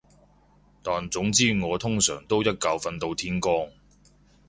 [0.81, 3.69] 但總之我通常都一覺瞓到天光